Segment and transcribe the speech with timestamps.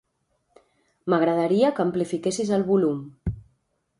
[1.13, 3.07] M'agradaria que amplifiquessis el volum.